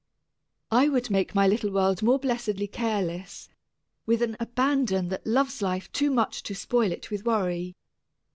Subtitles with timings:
[0.71, 3.49] I would make my little world more blessedly careless
[4.07, 7.75] with an abandon that loves life too much to spoil it with worry.